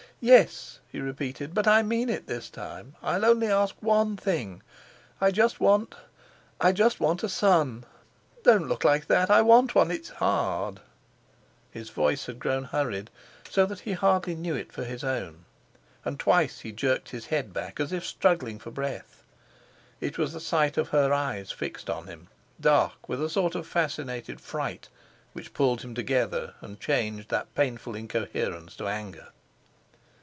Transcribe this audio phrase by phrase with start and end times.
[0.23, 2.95] "Yes," he repeated, "but I mean it this time.
[3.01, 4.61] I'll only ask one thing.
[5.19, 7.85] I just want—I just want a son.
[8.43, 9.31] Don't look like that!
[9.31, 9.89] I want one.
[9.89, 10.79] It's hard."
[11.71, 13.09] His voice had grown hurried,
[13.49, 15.45] so that he hardly knew it for his own,
[16.05, 19.23] and twice he jerked his head back as if struggling for breath.
[19.99, 22.27] It was the sight of her eyes fixed on him,
[22.59, 24.87] dark with a sort of fascinated fright,
[25.33, 29.29] which pulled him together and changed that painful incoherence to anger.